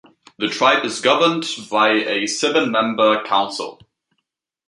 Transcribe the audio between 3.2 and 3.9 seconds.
council.